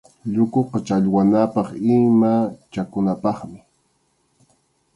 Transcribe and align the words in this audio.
Llukuqa 0.33 0.77
challwanapaq 0.87 1.67
ima 1.97 2.31
chakunapaqmi. 2.71 3.59